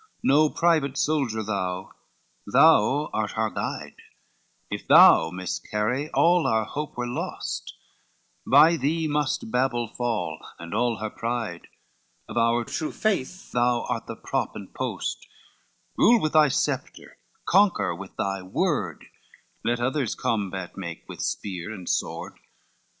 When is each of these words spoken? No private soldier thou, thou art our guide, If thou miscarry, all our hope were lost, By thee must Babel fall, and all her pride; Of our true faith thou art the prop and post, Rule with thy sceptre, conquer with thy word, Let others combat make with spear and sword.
No 0.23 0.49
private 0.49 0.97
soldier 0.97 1.43
thou, 1.43 1.91
thou 2.47 3.11
art 3.13 3.37
our 3.37 3.51
guide, 3.51 3.97
If 4.71 4.87
thou 4.87 5.29
miscarry, 5.29 6.09
all 6.09 6.47
our 6.47 6.65
hope 6.65 6.97
were 6.97 7.05
lost, 7.05 7.75
By 8.43 8.77
thee 8.77 9.07
must 9.07 9.51
Babel 9.51 9.87
fall, 9.87 10.39
and 10.57 10.73
all 10.73 10.97
her 10.97 11.11
pride; 11.11 11.67
Of 12.27 12.35
our 12.35 12.63
true 12.63 12.91
faith 12.91 13.51
thou 13.51 13.83
art 13.89 14.07
the 14.07 14.15
prop 14.15 14.55
and 14.55 14.73
post, 14.73 15.27
Rule 15.95 16.19
with 16.19 16.33
thy 16.33 16.47
sceptre, 16.47 17.19
conquer 17.45 17.93
with 17.93 18.15
thy 18.15 18.41
word, 18.41 19.05
Let 19.63 19.79
others 19.79 20.15
combat 20.15 20.75
make 20.75 21.07
with 21.07 21.21
spear 21.21 21.71
and 21.71 21.87
sword. 21.87 22.39